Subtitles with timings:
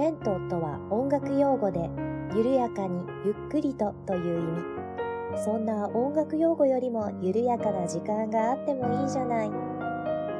[0.00, 1.90] レントとは音楽用語で、
[2.34, 5.44] 緩やかにゆっくりとという意味。
[5.44, 9.50] そんな音楽用語よりも緩やかな時間があってもいいじゃない。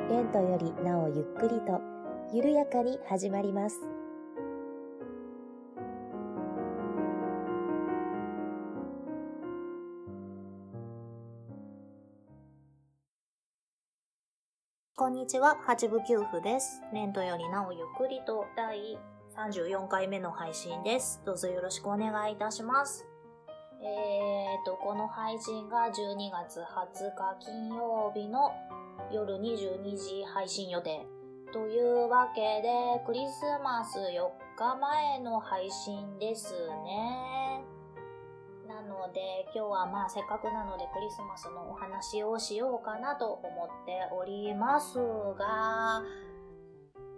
[0.09, 1.79] レントよりなおゆっくりと、
[2.33, 3.79] 緩やかに始まります。
[14.97, 16.81] こんにちは、八部九夫です。
[16.95, 18.99] レントよりなおゆっくりと第
[19.37, 21.23] 34回目の配信です。
[21.25, 23.07] どうぞよろしくお願いいたします。
[23.83, 28.51] えーと、この配信が12月20日金曜日の
[29.13, 31.07] 夜22時配信予定。
[31.53, 32.69] というわけで、
[33.07, 36.53] クリスマス4日前の配信です
[36.85, 37.65] ね。
[38.69, 39.21] なので、
[39.55, 44.99] 今日はまあせっかくなのでクリスマスのお話をしようかなと思っております
[45.39, 46.03] が、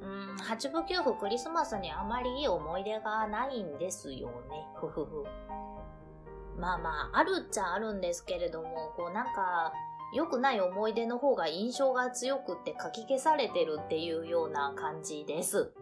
[0.02, 4.66] うん、八部九夫クリスマスにあまりいい思い出がないんですよね。
[4.80, 5.24] ふふふ。
[6.58, 9.72] まあまあ、あるっちゃあるんですけれども、こうなんか、
[10.12, 15.72] 良くない思い出の方が印象が強くって書き消されてるっていうような感じです。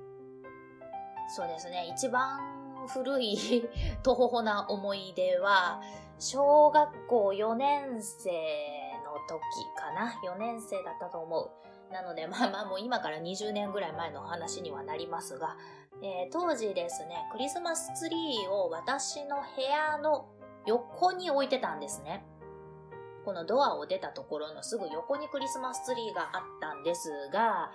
[1.35, 1.93] そうですね。
[1.97, 2.41] 一番
[2.87, 3.69] 古い
[4.03, 5.81] とほほな思い出は、
[6.19, 8.31] 小学校4年生
[9.05, 9.41] の時
[9.77, 11.51] かな ?4 年生だったと思う。
[11.91, 15.57] なので、まあまあもう今から20年ぐらい前の話にはなりますが、
[16.03, 20.29] えー、当時ですね、クリスマスツリーを私の部屋の
[20.67, 22.25] 横に置いてたんですね。
[23.25, 27.71] このドアを出たところのすぐ横にクリスマスツリーがあったんですが、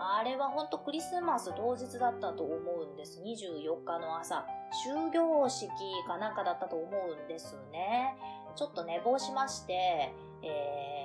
[0.00, 3.20] あれはほんとクリスマス当日だったと思うんです。
[3.20, 4.46] 24日の朝。
[4.84, 5.68] 終業式
[6.06, 8.16] かなんかだったと思うんですね。
[8.54, 10.97] ちょっと寝坊しまして、えー、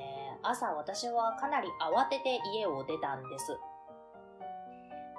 [0.44, 3.58] 朝私はかなり慌てて家を出たんです。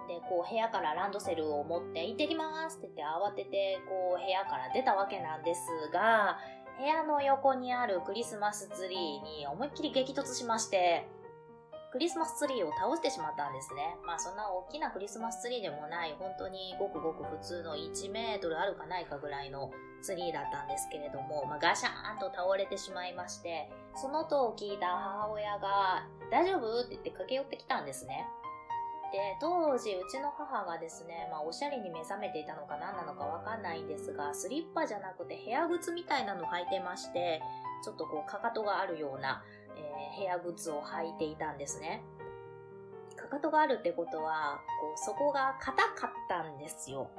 [0.06, 5.61] で、こう部屋からランドセルを持って行ってきますって言って慌ててこう部屋から出たわけなんです
[5.92, 6.39] が、
[6.79, 11.07] 部屋の横にあるクリスマスツリーに思いっきり激突しまして、
[11.94, 13.94] クリスマスツリーを倒してしまったんですね。
[14.05, 19.70] まあそんな大きなクリスマスツリーでもない、本当にごくごく普通の1メートルあるかないかぐらいの
[20.02, 26.80] ツリーだったんですけれども、まあ、ガシャーンと倒れてしまいまして、その音を聞いた母親が、大丈夫？
[26.80, 28.26] って言って駆け寄ってきたんですね。
[29.12, 37.40] で、当時、うちの母がですね、まあ、おしゃれに目覚めていたのか何なのかわかんないんですが、スリッパじゃなくて部屋靴みたいなの履いてまして、
[37.84, 39.44] ちょっとこう、かかとがあるような、
[39.77, 42.02] えー、部屋靴を履いていたんですね。
[43.17, 47.11] かかとがあるってことは、こう、そこが硬かったんですよ。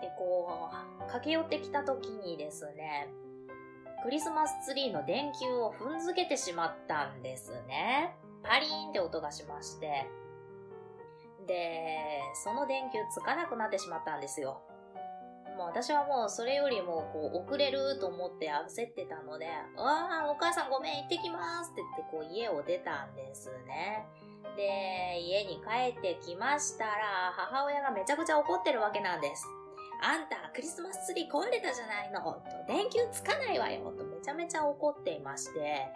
[0.00, 0.70] で、こ
[1.00, 3.08] う、駆け寄ってきた時にですね、
[4.02, 8.14] クリスマスツリーの電球を踏んづけてしまったんですね。
[8.42, 10.06] パリーンって音がしまして。
[11.46, 14.60] で、その電球つかなくなってしまったんですよ。
[15.56, 24.04] もう私はもうそれよりもこう遅れると思って焦ってたので、わあ、お母さんごめん行ってきますって言ってこう家を出たんですね。
[24.56, 29.46] で、家に帰ってきましたら、母親がめちゃくちゃ怒ってるわけなんです。
[30.02, 35.88] あんた、クリスマスツリー壊れたじゃないのと、電球つかないわよとめちゃめちゃ怒っていまして、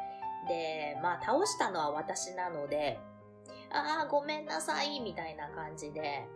[0.48, 2.98] で、まあ倒したのは私なので、
[3.70, 6.26] ああ、ごめんなさい、みたいな感じで、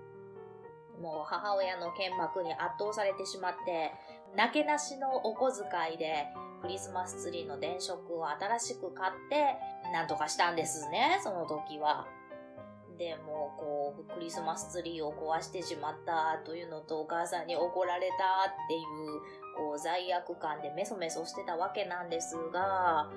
[1.02, 3.92] もう母親の剣幕に圧倒されてしまって、
[4.36, 6.28] なけなしのお小遣いで
[6.62, 9.56] クリスマスツリーの電飾を新しく買って、
[9.92, 12.06] なんとかしたんですね、その時は。
[12.98, 18.14] でもこうクリスマスツリーを壊してしまったというのとお母さんに怒られた
[18.48, 18.82] っていう
[19.56, 23.10] こう罪悪感でメソメソしてたわけなんですが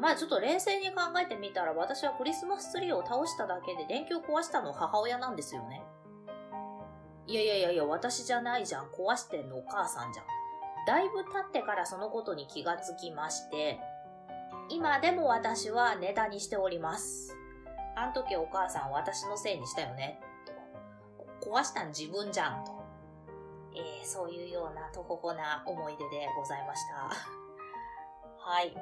[0.00, 5.82] まあちょっと冷静に考えてみたら私はクリスマスツリーを倒しただけで電球を壊したの母親なんですよね。
[7.26, 8.86] いやいやいやいや、私じゃないじゃん。
[8.86, 10.26] 壊してんのお母さんじゃん。
[10.86, 13.78] だいぶ経ってからそのことに気がつきまして、
[14.68, 17.36] 今でも私はネタにしております。
[17.94, 20.20] あの時お母さん私のせいにしたよね。
[21.40, 22.64] 壊したん自分じゃん。
[22.64, 22.82] と。
[23.74, 27.10] えー、そういうようなとほほな思い出でございました。
[28.38, 28.74] はい。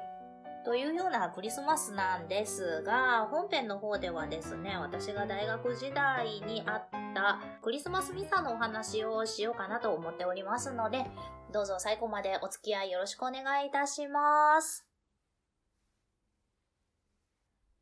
[0.63, 11.05] というようなクリスマスなんですが、本編の方ではですね、私が大学時代にあったクリスマスミサのお話をしようかなと思っておりますので、
[11.51, 14.85] どうぞ最後までお付き合いよろしくお願いいたします。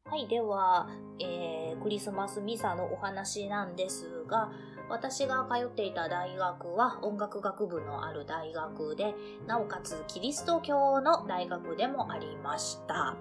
[0.06, 0.88] はい、では、
[1.20, 4.50] えー、クリスマスミサのお話なんですが、
[4.90, 9.14] 私が通っていた大学は音楽学部のある大学で、
[9.48, 13.16] なおかつキリスト教の大学でもありました。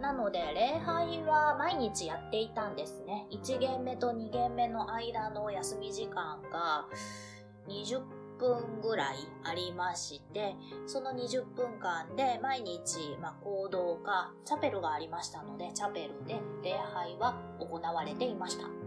[0.00, 3.26] なので、礼拝は毎日やっていたんですね。
[3.30, 6.86] 1限目と2限目の間の休み時間が
[7.68, 8.00] 20
[8.38, 10.56] 分ぐらいありまして、
[10.86, 18.81] その20分間で毎日、まあ、行動か、チャペルがありましたので、チャペルで礼拝は行われていました。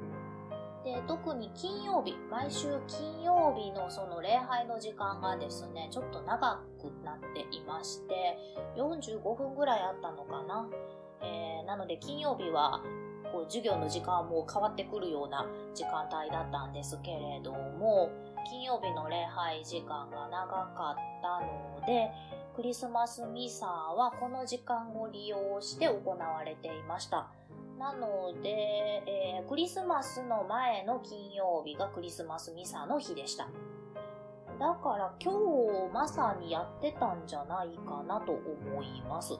[0.85, 8.37] で、特に金曜日、毎週金曜日のその礼拝の時間がですね、ちょっと長くなっていまして、
[8.77, 10.69] 45分ぐらいあったのかな。
[11.23, 12.83] えー、なので金曜日は
[13.31, 18.11] こう授業の時間も変わってくるような時間帯だったんですけれども、
[18.47, 22.11] 金曜日の礼拝時間が長かったので、
[22.55, 27.27] クリスマスミサはこの時間を利用して行われていました。
[27.77, 28.49] なので、
[29.05, 33.49] えー、クリスマスの前の金曜日がクリスマスミサの日でした。
[34.59, 39.33] だから今日まさにやってたんじゃないかなと思います。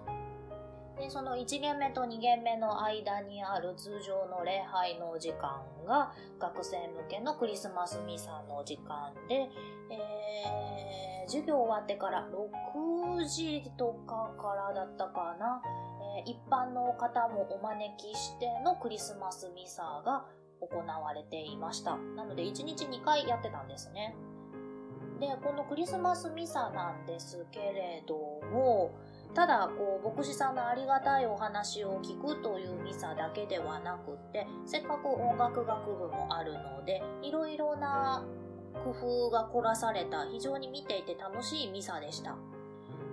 [0.97, 9.49] で、その1限目と2限目の間にある通常の礼拝の時間が学生向けのクリスマスミサの時間で、
[9.89, 15.61] えー、授業終わってから6時とかからだったかな、
[16.25, 20.25] 一般の方もお招きしてのクリスマスミサが
[20.61, 21.97] 行われていました。
[21.97, 24.15] なので1日2回やってたんですね。
[25.19, 28.15] で、このクリスマスミサなんですけれど
[28.51, 28.91] も、
[29.33, 38.25] ただ、こう、牧師さんのありがたいお話を聞くというミサだけではなくって、せっかく音楽学部もあるので、いろいろな
[38.83, 42.37] 工夫が凝らされた非常に見ていて楽しいミサでした。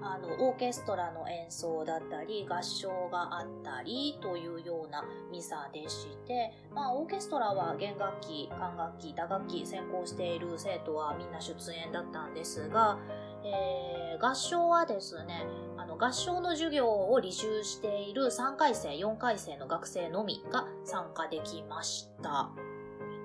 [0.04, 12.98] あの、オーケストラの演奏だったり、合唱があったりというようなミサでして、まあ、オーケストラは弦楽器、管楽器、打楽器専攻している生徒はみんな出演だったんですが、
[13.44, 15.46] えー、合唱はですね、
[15.76, 22.50] あの、合唱の授業を履修している3回生、4回生の学生のみが参加できました。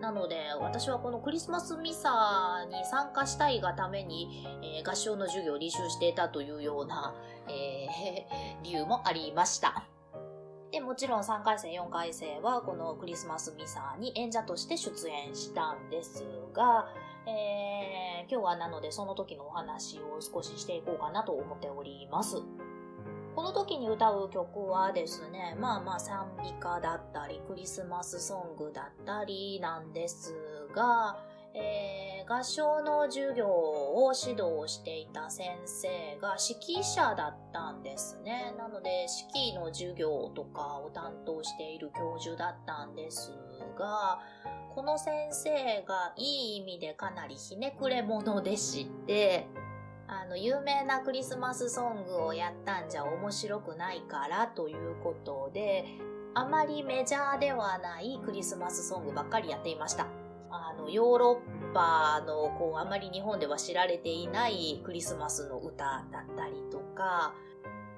[0.02, 7.16] なので、私はこのクリスマスミサに参加したいがために、えー、合唱の授業を履修していたというような、
[7.48, 9.88] えー、 理由もありました。
[10.72, 16.88] で、もちろん3回生、4回生はこのクリスマスミサに演者として出演したんですが、
[17.26, 22.44] えー、今日はなのでその時のお話を少ししていこうかなと思っております。
[23.38, 30.34] この時に歌う曲はですね、まあまあ賛美歌だったり、クリスマスソングだったりなんです
[30.74, 31.16] が、
[31.54, 38.56] えー、合唱の授業を指導していた先生が指揮者だったんですね。
[38.58, 43.38] なので、指揮の授業とかを担当している教授だったんです
[43.78, 44.20] が、
[44.74, 49.46] この先生がいい意味でかなりひねくれ者でして、
[50.08, 55.86] あの、有名なクリスマスソングをやったんじゃ面白くないからということで、
[56.34, 60.08] あまりメジャーではないクリスマスソングばっかりやっていました。
[60.50, 67.34] あの、ヨーロッパの、こう、あまり日本では知られていないクリスマスの歌だったりとか、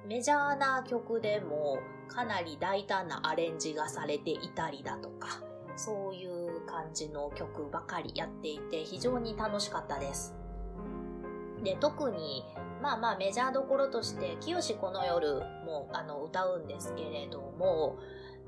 [0.07, 1.77] メジャーな曲でも
[2.07, 5.44] かなり大胆なアレンジがされていたりだとか、
[5.75, 10.33] そういう感じの曲ばかりやっていて非常に楽しかったです。
[11.63, 12.45] で、特に、
[12.81, 17.97] まあまあメジャーどころとして、清この夜もあの歌うんですけれども、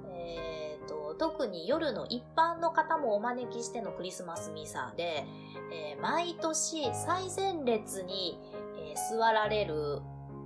[0.05, 5.25] えーと、特に夜の一般の方もお招きしてのクリスマスミサで、
[5.71, 8.39] えー、毎年最前列に、
[8.77, 10.01] えー、座られる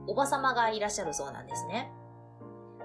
[0.07, 1.91] おばさまがいらっしゃるそうなんですね。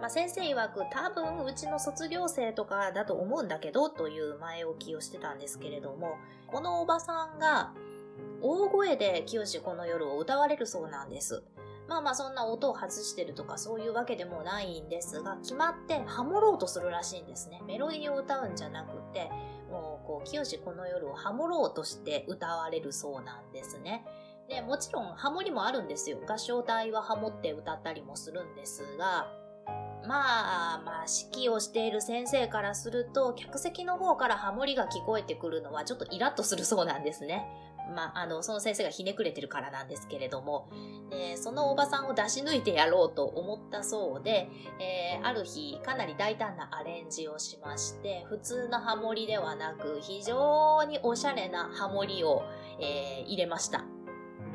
[0.00, 6.16] まあ、先生曰く多分うちの卒業生とかだと思うんだけどという前置きをしてたんですけれども、
[6.46, 7.72] このおばさんが
[8.42, 11.42] 大声で清この夜を歌われるそうなんです。
[11.88, 17.60] まあまあそんな音を外してるとかそういうわけでもないんですが、決まってハモろうとするらしいんですね。
[17.66, 19.28] メロディーを歌うんじゃなくて、
[19.70, 24.04] もうこう、清この夜をハモろうとして歌われるそうなんですね。
[24.48, 26.18] で、もちろんハモリもあるんですよ。
[26.26, 29.28] 合唱隊はハモって歌ったりもするんですが、
[30.06, 37.46] まあ、まあ、指揮をしている先生からすると、客席の方からハモリが聞こえてくるのはちょっとイラッとするそうなんですね。
[37.94, 40.68] まあ、あの、その先生がひねくれてるからなんですけれども、
[41.10, 52.42] でそのおばさんを出し抜いてやろうと思ったそうで、えー、ある日、かなり大胆なアレンジをしまして、普通のハモリではなく、非常におしゃれなハモリを、
[52.80, 53.84] えー、入れました。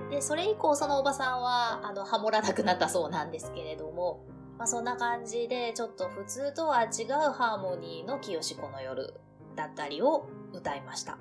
[0.09, 4.23] で、それ以降そのおばさんは、あの、ハモらなくなったそうなんですけれども、
[4.57, 9.13] まあ、そんな感じで、ちょっと普通とは違うハーモニーの清子の夜
[9.55, 11.17] だったりを歌いました。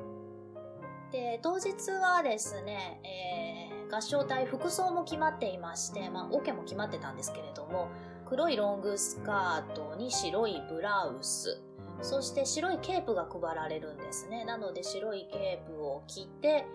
[1.13, 7.89] で、当日はですね、えー、合唱隊服装も決まっていまして、まあ、オ、ケも決まってたんですけれども、
[8.27, 11.63] 黒いロングスカートに白いブラウス、
[12.03, 14.45] そして白いケープが配られるんですね。
[14.45, 16.67] なので白いケープを着て、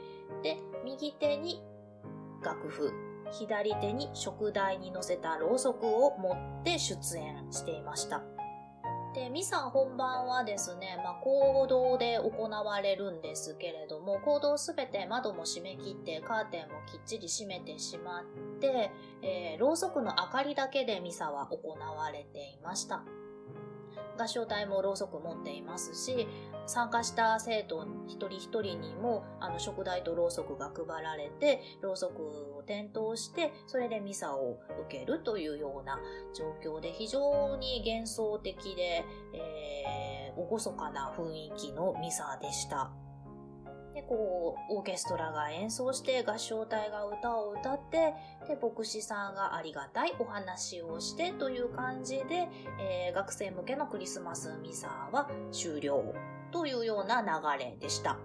[0.43, 1.61] で、右手に
[2.41, 2.91] 楽譜、
[3.31, 8.23] 左手に食台に乗せたろうそくを持って出演していました。
[9.13, 18.23] で、ミサ本番はですね、まあ、行動で行われるんですけれども、行動すべて窓も閉め切ってカーテンもきっちり閉めてしまっ
[18.59, 23.03] て、えー、ろうそくの明かりだけでミサは行われていました。
[24.19, 26.27] 合唱隊もろうそく持っていますし、
[26.65, 32.21] 参加した生徒一人一人にも、あの、食台とろうそくが配られて、ろうそく
[32.57, 35.99] を点灯して、それでミサを受けるというような
[36.35, 42.91] 状況で、非常に幻想的で、えー、厳かな雰囲気のミサでした。
[43.99, 48.13] で、こう、オーケストラが演奏して、合唱隊が歌を歌って、
[48.47, 52.47] で、牧師さんがありがたいお話をしてという感じで、
[52.79, 56.13] えー、学生向けのクリスマスミサは終了
[56.51, 58.17] というような流れでした。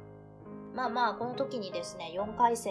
[0.75, 2.71] まあまあ、この時にですね、4回生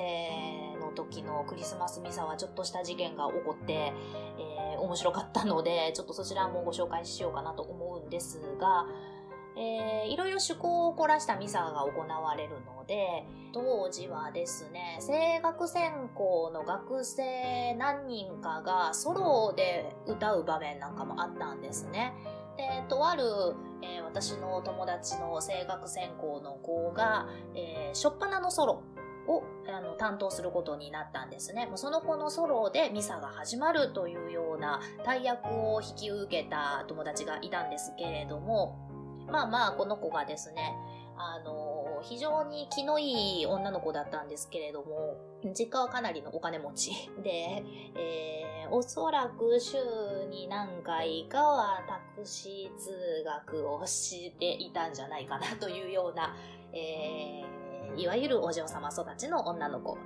[0.79, 8.85] の時のクリスマスミサはちょっとした事件が起こって、えー、面白かったので、ちょっとそちらもご紹介しようかなと思うんですが、
[9.55, 22.13] えー、いろいろ趣向を凝らしたミサが行われるので、当時はですね、声楽専攻の学生何人かがソロで歌う場面なんかもあったんですね。
[22.57, 23.23] で、とある、
[23.81, 28.83] えー、私の友達の声楽専攻の子が、えー、初っ端のソロ
[29.27, 31.69] をあの担当することになったんですね。
[31.75, 38.77] その子のソロでミサが始まるというような大役を引き受けた友達がいたんですけれども、
[39.33, 40.75] まあまあ、この子がですね、
[41.17, 45.17] あの、非常に気のいい女の子だったんですけれども、
[45.57, 46.91] 実家はかなりのお金持ち
[47.23, 47.63] で、
[47.95, 49.77] えー、おそらく週
[50.29, 56.35] に何回かはタクシー通学をしていたんじゃないかなというような、
[56.71, 59.97] えー、いわゆるお嬢様育ちの女の子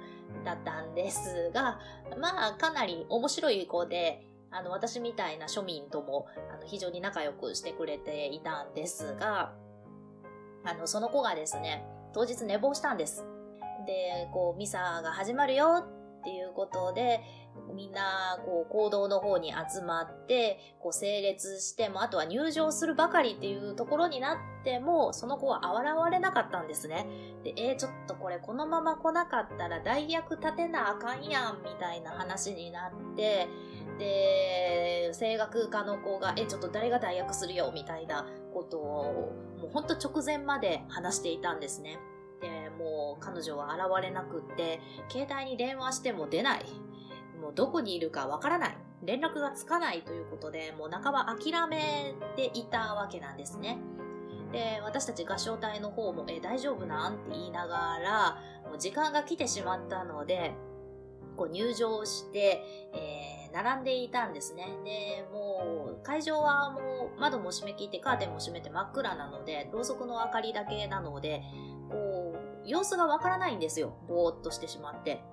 [0.45, 1.81] だったんですが、
[2.17, 9.53] まあ、かなり面白い子で、あの、私みたいな庶民とも、あの、非常に仲良くしてくれていたんですが、
[10.63, 13.25] あの、その子がですね、当日寝坊したんです。
[13.85, 15.85] で、こう、ミサが始まるよ
[16.19, 17.21] っていうことで、
[17.73, 27.07] みんな、こう、行動の方に集まって、こう、整列しても、あとは入場するばかりっていうところになっても、その子は現れなかったんですね。
[27.43, 33.47] で、えー、ちょっとこれ、このまま来なかったら代役立てなあかんやん、みたいな話になって、
[33.99, 41.99] で、声楽科の子が、え、ちょっと誰が代役するよ、みたいなことを、もうほんと直前まで話していたんですね。
[42.41, 46.65] で、もう彼女は現れなくって、携帯に電話しても出ない。
[47.41, 48.77] もうどこにいるかわからない。
[49.03, 53.77] 連絡がつかないということで、もう半ば諦めていたわけなんですね。
[54.51, 60.53] で、私たち合唱隊の方も、え、大丈夫なんって言いながら、もう時間が来てしまったので、
[61.35, 62.63] こう入場して、
[62.93, 64.65] えー、並んでいたんですね。
[64.83, 71.43] で、もう、会場はもう窓も閉め切ってカーテンも閉めて真っ暗なので、ろうそくの明かりだけなので、
[71.89, 73.95] こう、様子がわからないんですよ。
[74.07, 75.23] ぼーっとしてしまって。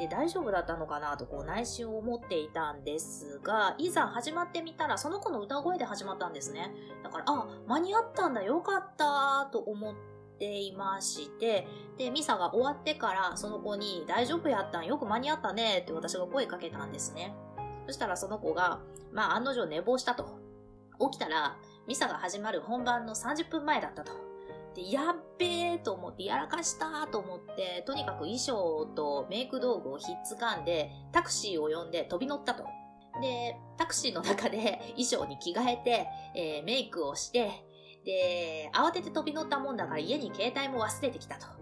[0.00, 6.72] で、大丈夫だったのかなとこう内心を思っていたんですが、いざ始まってみたらその子の歌声で始まったんですね。
[7.04, 9.94] だから、あ、間に合ったんだ、よかったと思っ
[10.38, 17.34] ていまして、で、ミサが終わってからその子に大丈夫やったんよく間に合ったねって私が声かけたんですね。
[17.86, 18.80] そしたらその子が、
[19.12, 20.40] まあ案の定寝坊したと。
[21.12, 24.29] 起きたら、ミサが始まる本番の30分前だったと。
[24.74, 32.64] で、やっべえと思って、やらかしたと思って、とにかく衣装とメイク道具をひっつかんで、タクシーを呼んで飛び乗ったと。
[33.20, 37.50] で、タクシーの中で衣装に着替えて、えー、メイクをして、
[38.04, 41.59] で、慌てて飛び乗ったもんだから家に携帯も忘れてきたと。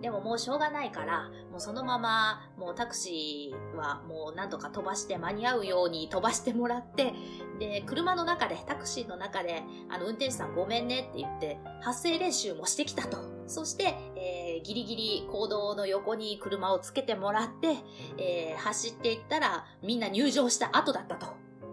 [0.00, 7.12] でももうしょうがないから、もうそのまま、もうタクシーはもうなんとか飛ばして間に合うように飛ばしてもらって、
[7.58, 13.18] で、車の中で、タクシーの中で、あの、運転手さんごめんねって言って、発声練習もしてきたと。
[13.46, 17.76] そして、えー、ギリギリ行動の横に車をつけてもらって、
[18.16, 21.26] えー、走っていったら、みんな入場した後だったと。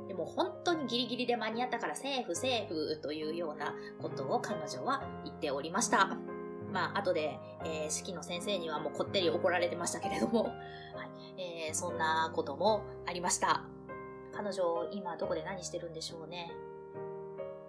[0.07, 6.36] でも本当にギリギリで間に合ったからセーフセーフというようなことを彼女は言っておりました。
[6.77, 10.43] まあ、後で、えー、式の先生にはもうこってり怒られてましたけれども、
[10.93, 11.05] は
[11.35, 13.63] いえー、そんなこともありました。
[14.31, 16.51] 彼女、今どこで何してるんでしょうね。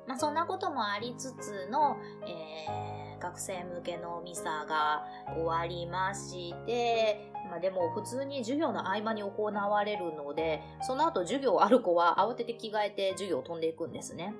[0.06, 1.96] まあ、そんなこともありつつの、
[2.26, 14.34] えー、学生向けのミサが終わりまして、まあ、でも普通に授業の合間に行われるので、その後授業ある子は慌てて着替えて授業を飛んでいくんですね。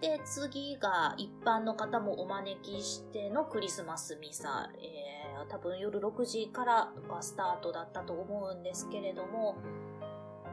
[0.00, 9.58] で、次が一般の方もお招きしてのクリスマスミサ、えー、多分夜6時からとかスタートだったと思うんですけれども、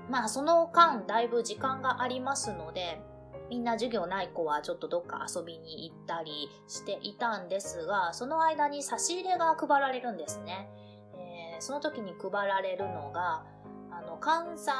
[0.10, 3.00] まあその間だいぶ時間がありますので、
[3.50, 10.70] みんな授業ない子はちょっとどっか遊びに行ったりしていたんですが、その間に差し入れが配られるんですね。
[11.16, 13.46] えー、その時に配られるのが、
[14.08, 14.72] の、関西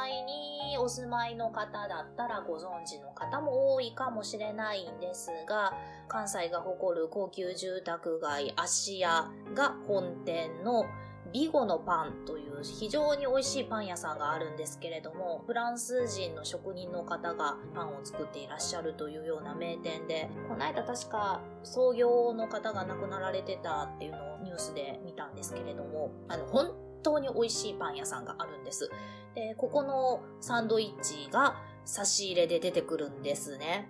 [0.70, 5.72] にお住まいの方だったらご存知の方も多いかもしれないんですが、
[6.08, 10.86] 関西が誇る高級住宅街芦屋が本店の
[11.32, 26.70] ビゴのパンという非常に美味しいパン屋さんがあるんですけれども、フランス人の職人の方がパンを作っていらっしゃるというような名店で、この間確か創業の方が亡くなられてたっていうのをニュースで見たんですけれども、あの、本
[27.02, 28.90] 当に美味しいパン屋さんがあるんです。
[29.34, 33.88] で、ここのサンドイッチが差し入れで出てくるんですね。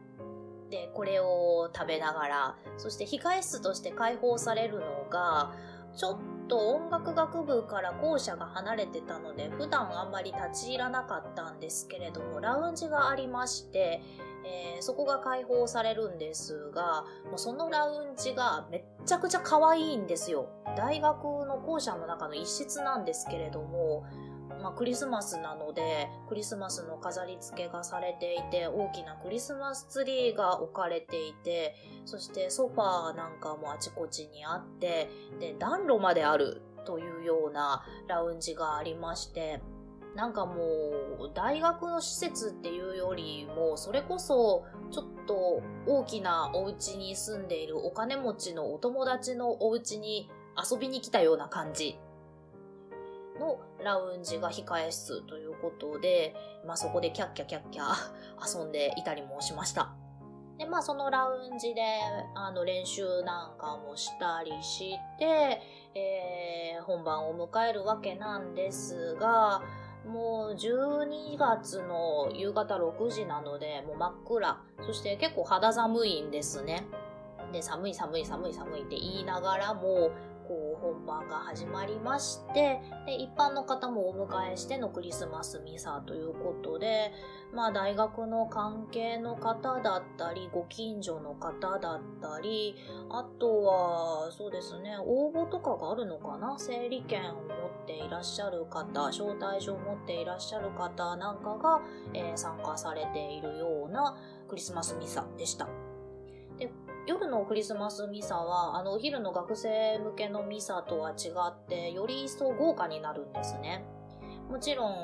[0.70, 5.54] で、これを食べながら、そして控え室として開放されるのが、
[5.96, 6.18] ちょっ
[6.48, 14.02] と音楽学部から校舎が離れてたので、普段あんまり立ち入らなかったんですけれども、ラウンジがありまして、
[14.44, 20.48] えー、そこが開放されるんですが、もうそのラウンジがめっちゃくちゃ可愛いんですよ。
[20.76, 24.04] 大学の校舎の中の一室なんですけれども、
[24.62, 31.74] まあ、クリスマスなので、クリスマスの飾り付けがされていて、大きなクリスマスツリーが置かれていて、
[32.04, 39.60] そしてソファーなんかもあちこちにあって、で、暖炉まであるというようなラウンジがありまして、
[40.14, 51.98] なんかもう、大学の施設っていうよりも、それこそ、ちょっと大きなお家に住んでいるお金持ちのお友達のお家に遊びに来たような感じ
[53.38, 56.34] のラウンジが控え室ということで、
[56.66, 57.84] まあそこでキャッキャキャッキャ
[58.46, 59.94] 遊んでいたりもしました。
[60.58, 61.82] で、まあそのラウンジで、
[62.34, 65.62] あの練習なんかもしたりして、
[65.94, 69.62] えー、本番を迎えるわけなんですが、
[70.06, 74.60] もう12月の夕方6時なので、もう真っ暗。
[74.86, 76.84] そして結構肌寒いんですね。
[77.52, 80.10] で、寒い寒い寒い寒いって言いながらも、
[80.98, 87.12] こう本番が始まりまして、で、一般の方もお迎えしてのクリスマスミサということで、
[87.54, 92.76] まあ大学の関係の方だったり、ご近所の方だったり、
[93.10, 96.58] あとは、そうですね、応募とかがあるのかな？
[96.58, 97.44] 整理券を持っ
[97.86, 101.80] ていらっしゃる方、招待状を持っていらっしゃる方なんかが、
[102.14, 104.16] えー、参加されているような
[104.48, 105.68] クリスマスミサでした。
[107.08, 113.82] 夜のクリスマスミサは、あの、お昼の学生向けのミサとは違って、より一層豪華になるんですね。
[114.50, 114.94] もちろん、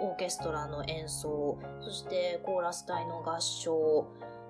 [0.00, 4.06] オーケストラの演奏、そしてコーラス隊の合唱、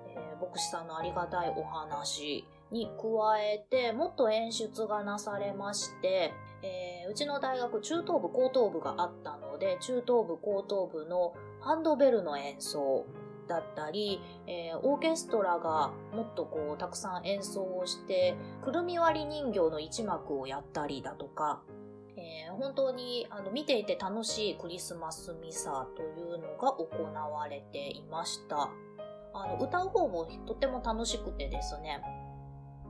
[0.07, 13.05] えー、牧師さんのありがたいお話に加えて、もっと演出がなされまして、えー、うちの大学中等部高等部があったので、中等部高等部のハンドベルの演奏、
[13.47, 21.61] だったり、えー、オーケストラがもっとこうたくさん演奏をしてくるみ割り人形の一幕をやったりだとか、
[22.17, 28.69] えー、本当にあの見ていて楽しいクリスマスミサというのが行われていました。
[29.35, 32.01] あの歌う方もとても楽しくてですね、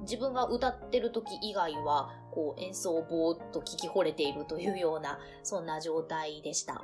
[0.01, 6.81] 自分が歌ってる時以外はこう演奏をぼーっと聞き惚れているというようなそんな状態でした。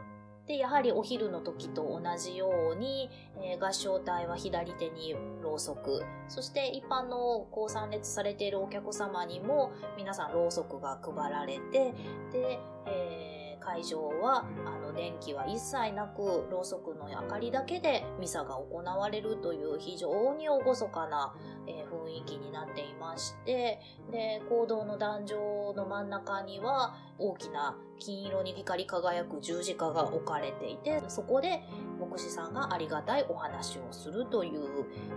[0.50, 11.94] で、やはりお昼の時と同じように、えー、合唱隊は左手にろうそく、そして一般のこう参列されているお客様にも皆さんろうそくが配られて、
[12.32, 13.39] で、えー、
[13.70, 21.36] 会場はあの電気は一切なく、ろうそくの明かりだけでミサが行われるという非常に厳かな、
[21.68, 23.80] えー、雰囲気になっていまして、
[24.12, 31.62] で、行動の壇上の真ん中には大きな金色に光り輝く十字架が置かれていて、そこで
[32.00, 34.62] 牧師さんがありがたいお話をするという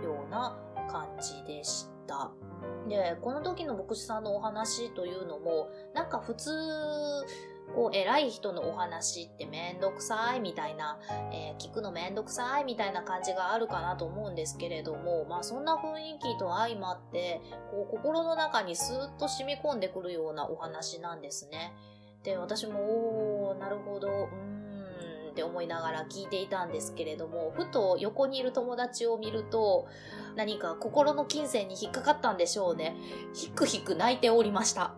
[0.03, 0.55] ような
[0.91, 2.31] 感じでした。
[2.87, 6.51] で、この時の牧師さんのお話というのも、なんか普通、
[7.75, 10.99] こう、偉い人のお話ってめんどくさいみたいな、
[11.31, 21.73] えー、聞くのめんどくさいみたいな感じがあるかなと思うんですけれども、まあそんな雰囲気と相まって、こう、心の中にスーッと染み込んでくるようなお話なんですね。
[22.23, 29.87] で、私も、おー、なるほど、うん、って思いながら聞いていたんですけれども、ふと横にいる友達を見ると、
[30.35, 32.95] 何か心の金銭に引っかかったんでしょうね。
[33.33, 34.93] ひくひく泣いておりました。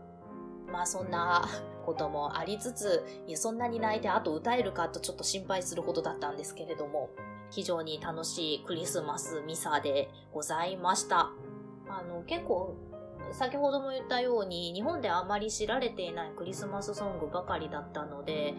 [0.72, 1.48] まあそんな
[1.86, 7.10] こともありつつ、いや、そんなに泣いてあと歌えるかとちょっと心配することだったんですけれども、
[7.52, 11.32] 非常に楽しいクリスマスミサでございました。
[11.88, 12.76] あの、結構、
[13.32, 18.54] 先ほども言ったように、日本であまり知られていないクリスマスソングばかりだったので、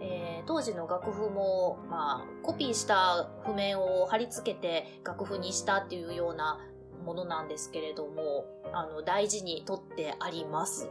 [0.00, 6.58] えー、当時の楽譜も、まあ、コピーした譜面を貼り付けて楽譜にしたっていうような
[7.04, 10.90] ものなんですけれども、あの、大事にとってあります。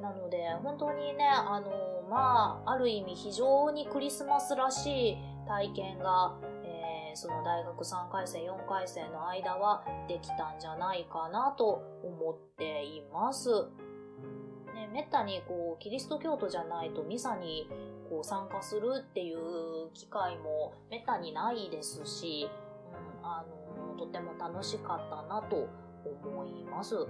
[0.00, 6.34] なので、本当にね、あの、まあ、ある意味非常にクリスマスらしい体験が、
[6.64, 13.50] えー、その大学3回生、4回生の間はできたんじゃないかなと思っています。
[14.74, 17.68] ね、めったにこう、キリスト教徒じゃないとミサに
[18.08, 22.48] こう参加するっていう機会もめったにないですし、
[23.20, 23.44] うん、あ
[23.90, 25.68] の、とても楽しかったなと
[26.04, 27.06] 思います。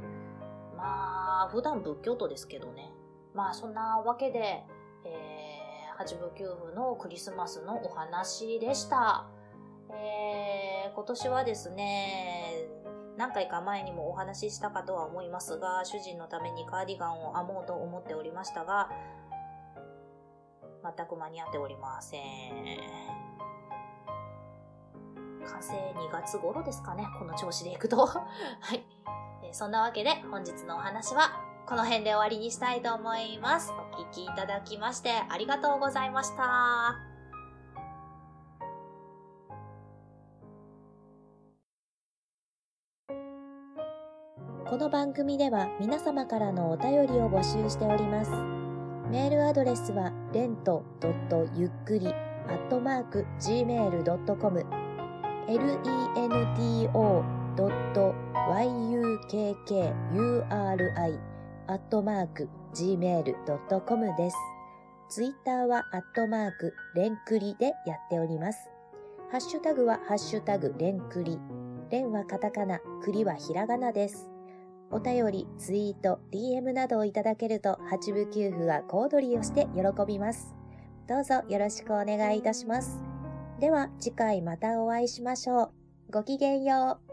[0.79, 2.93] まあ、普段仏教徒ですけどね。
[3.35, 4.65] まあ、そんなわけで、
[5.05, 9.27] えー、八部九夫のクリスマスのお話でした。
[9.91, 12.69] えー、今年はですね、
[13.17, 18.89] 何回か前にもお話ししたかとは思いますが、主人のためにカーディガンを編もうと思っておりましたが、
[20.97, 22.23] 全く間に合っておりません。
[25.45, 28.07] 完成2月頃ですかね、この調子でいくと。
[28.07, 28.25] は
[28.73, 28.85] い。
[29.53, 31.31] そんなわけで本日のお話は
[31.67, 33.73] この辺で終わりにしたいと思います。
[33.73, 36.97] お聴きいただきましてありがとうございました。
[44.69, 48.31] この番組では皆様からのお便りを募集しております。
[49.11, 50.85] メールアドレスは、レント
[51.57, 52.11] ゆっくり、ア
[52.51, 54.67] ットマーク、gmail.com、
[57.57, 58.28] lento
[60.15, 61.19] yukkuri
[61.67, 64.37] アットマーク gmail.com です。
[65.11, 68.71] ツイッターはアットマークレンクリでやっております。
[69.31, 71.39] ハッシュタグはハッシュタグレンクリ。
[71.91, 74.31] レンはカタカナ、クリはひらがなです。
[74.91, 80.55] お便り、ツイート、DM などをいただけると、八部九夫は小躍りをして喜びます。
[81.07, 83.03] どうぞよろしくお願いいたします。
[83.61, 85.71] では、次回またお会いしましょう。
[86.11, 87.08] ごきげんよう。